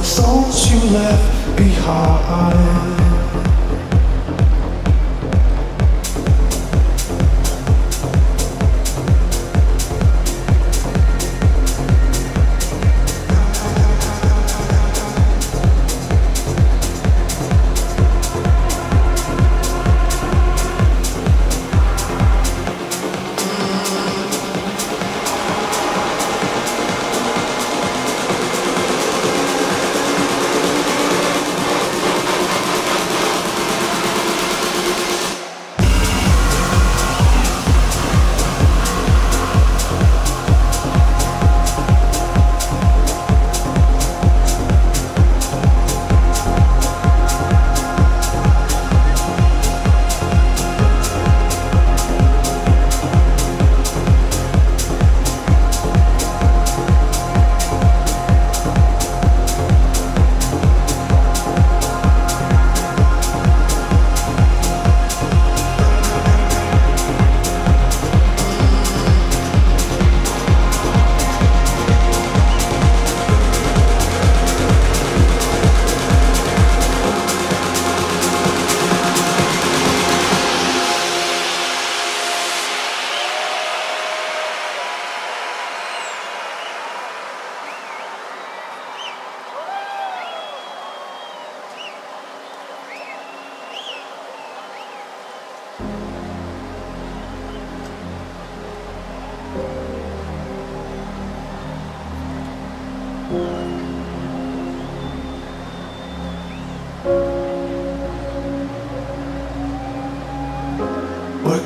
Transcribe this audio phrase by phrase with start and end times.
[0.00, 3.09] the songs you left behind.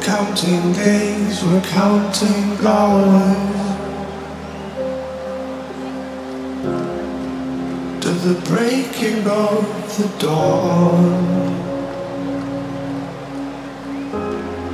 [0.01, 3.65] Counting days, we're counting hours
[8.01, 9.65] to the breaking of
[9.99, 11.55] the dawn.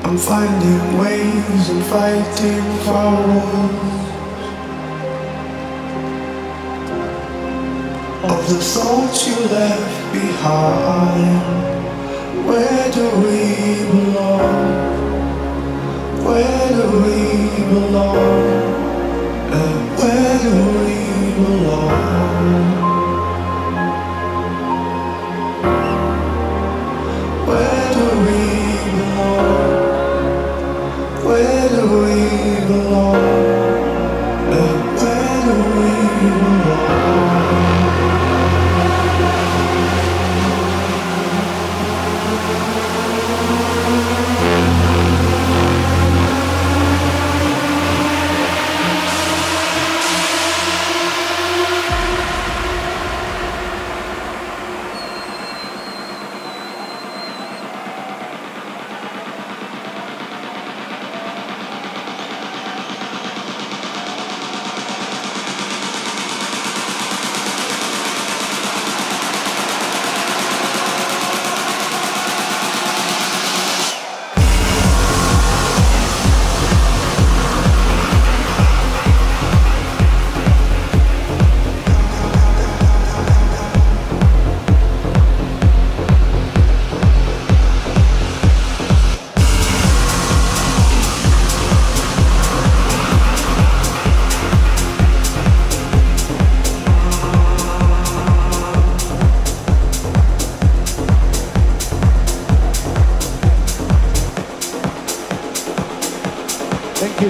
[0.05, 4.01] I'm finding ways and fighting forwards
[8.31, 11.61] of the thoughts you left behind.
[12.47, 15.00] Where do we belong?
[16.31, 17.19] Where do we
[17.71, 18.15] belong?
[19.99, 20.97] Where do we
[21.35, 21.91] belong?
[27.49, 28.41] Where do we
[28.93, 29.75] belong?
[31.27, 32.17] Where do we
[32.69, 33.23] belong?
[35.01, 36.90] Where do we belong?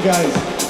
[0.02, 0.69] guys.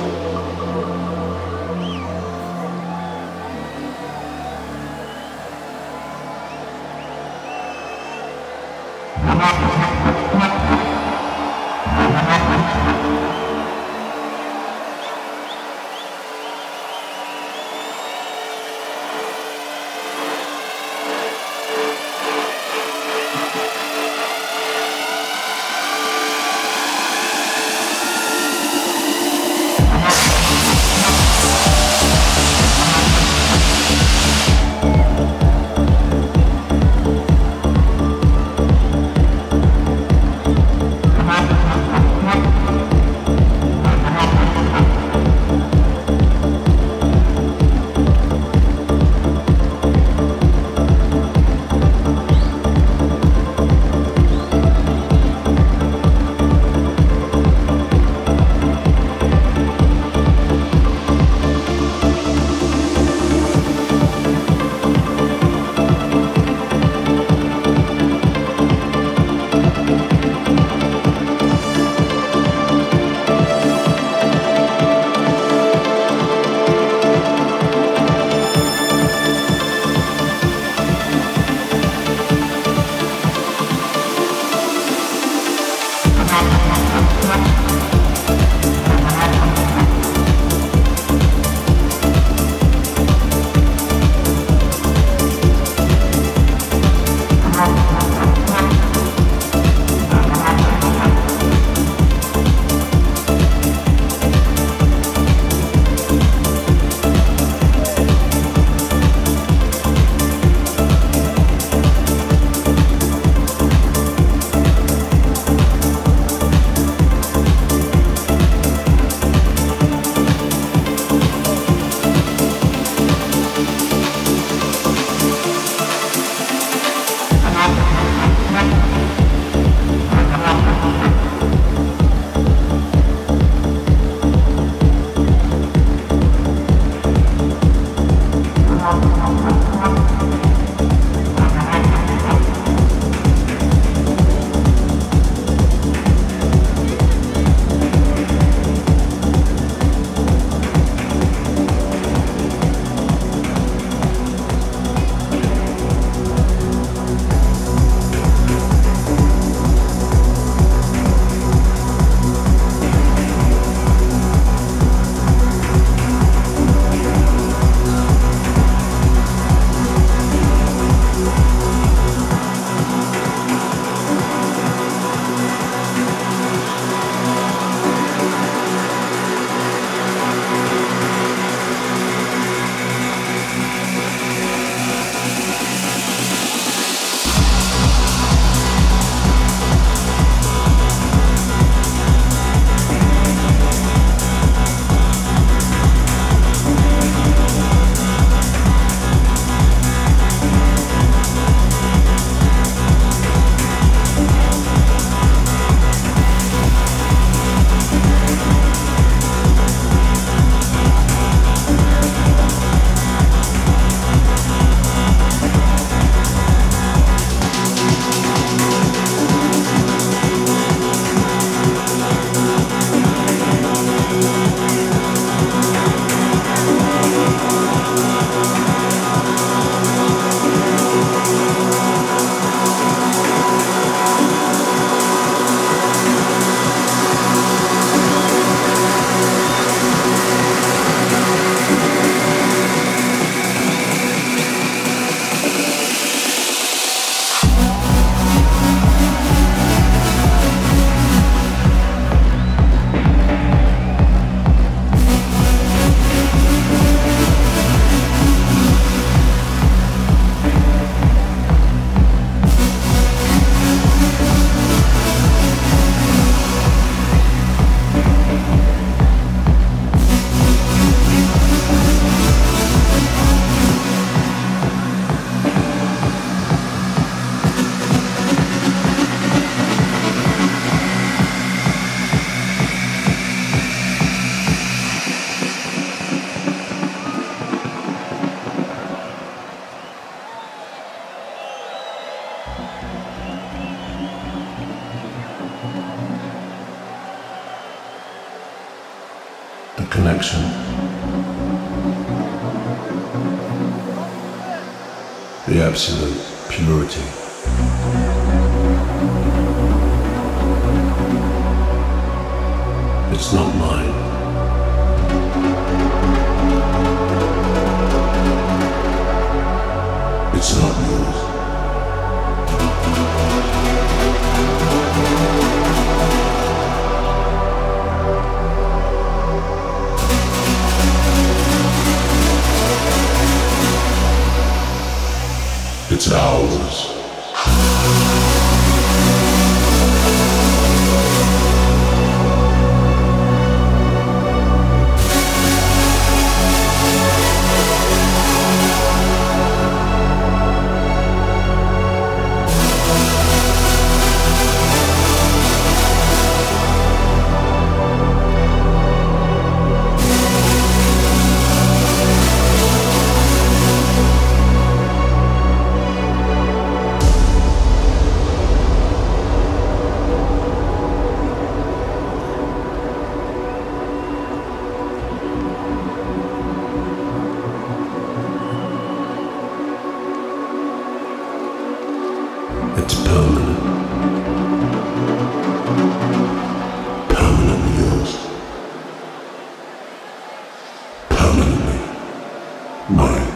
[392.89, 393.30] Mine.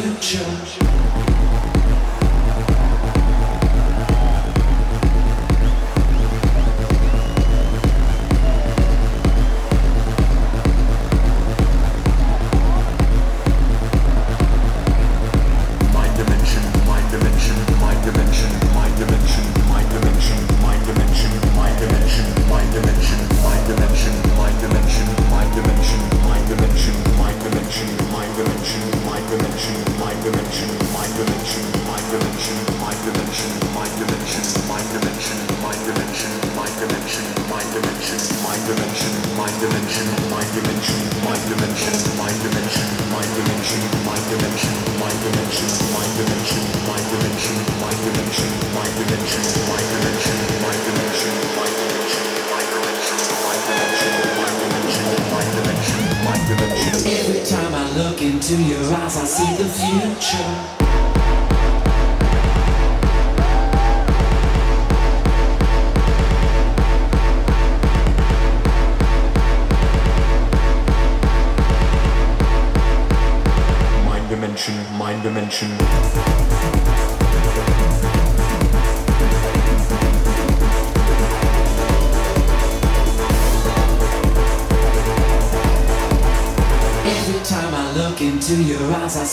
[0.00, 0.93] Future.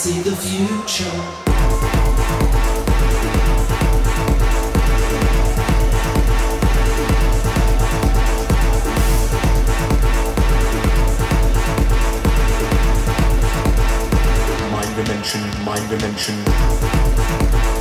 [0.01, 1.05] see the future.
[14.71, 17.80] mind dimension, mind dimension.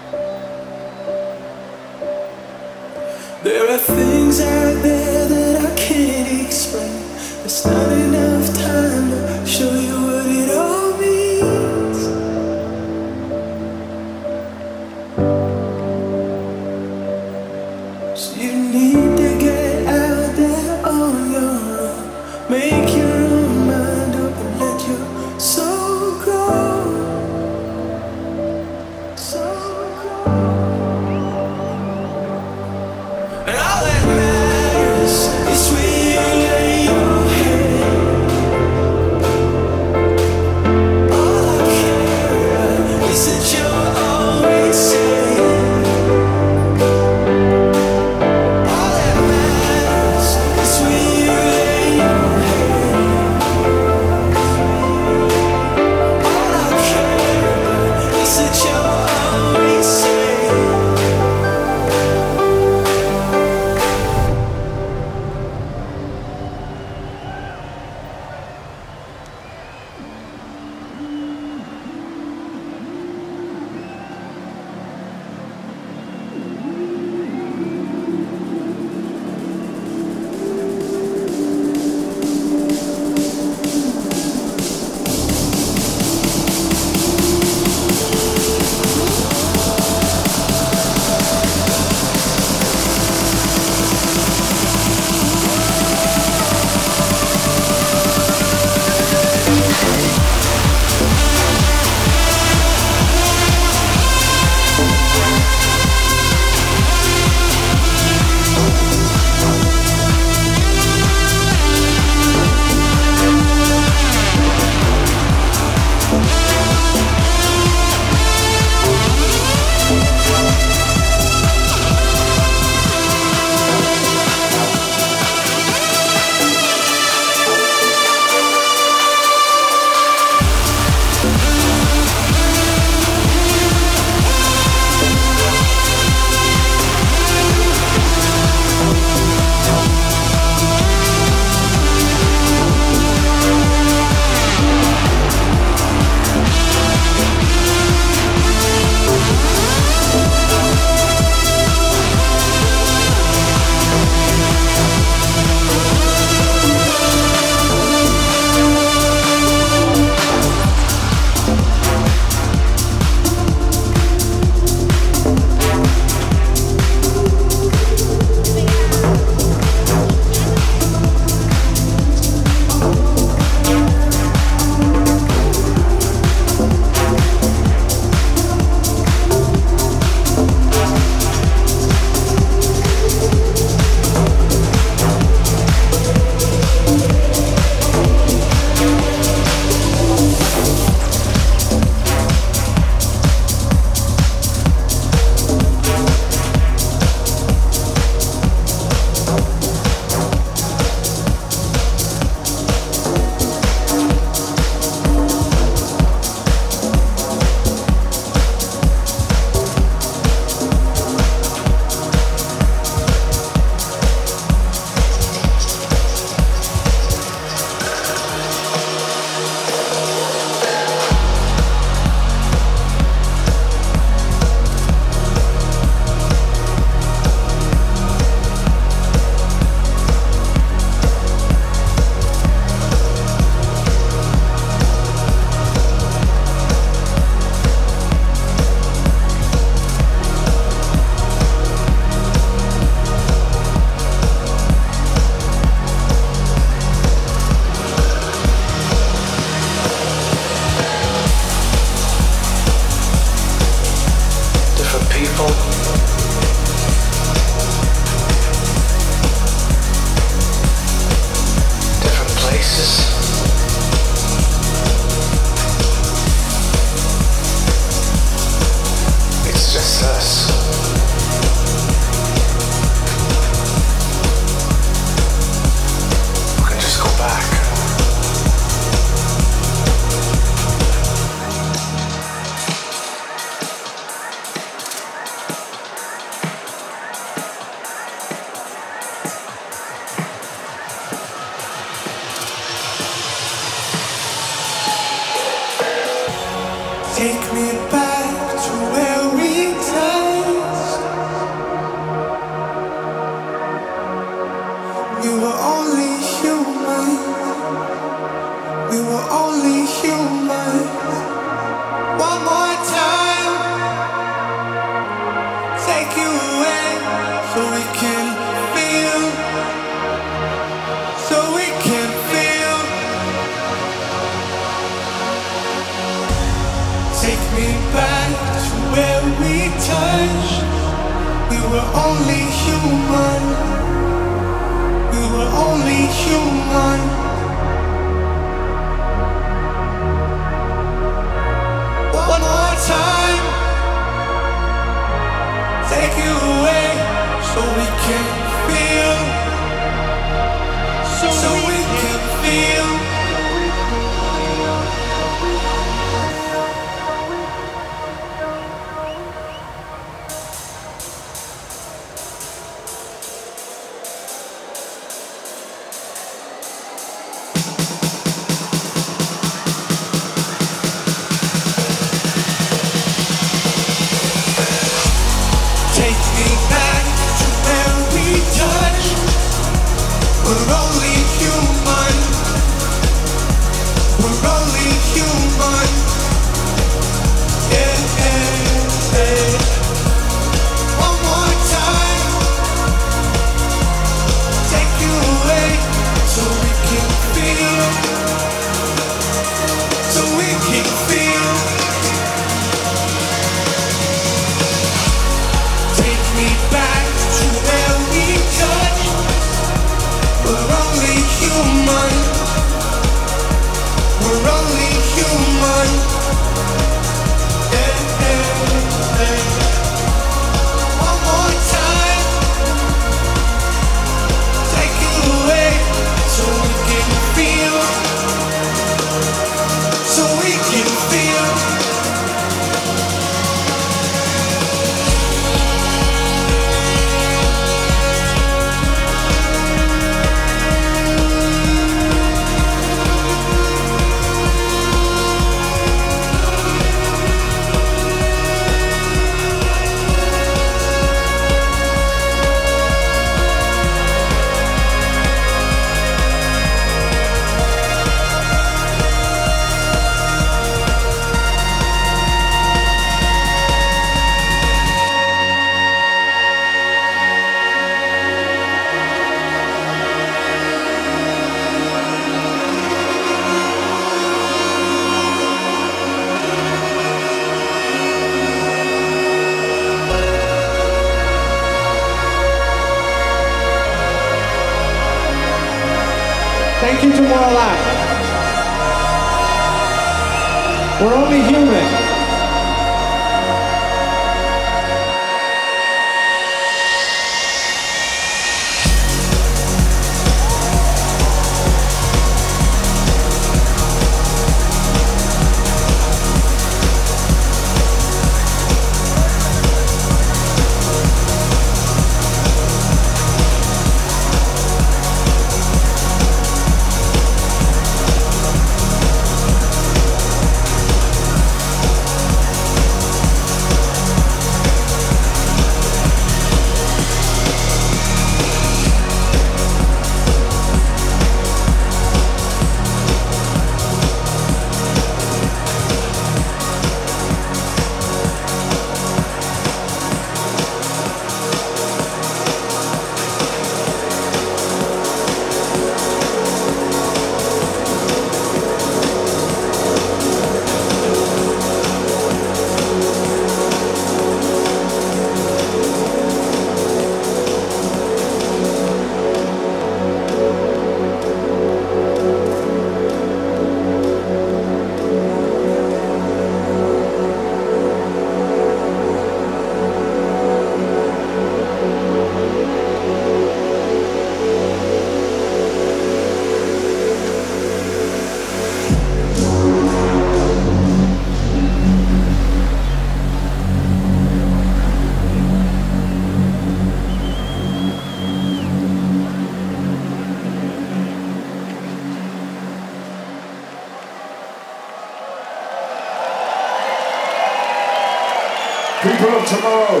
[599.48, 600.00] Tomorrow,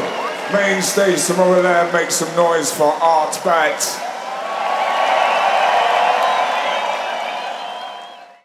[0.52, 4.07] main stage Tomorrowland, make some noise for ARTBAT.